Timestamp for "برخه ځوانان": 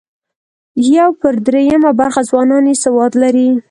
1.99-2.63